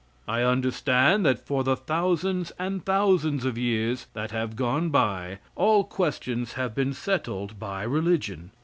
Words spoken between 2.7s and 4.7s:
thousands of years that have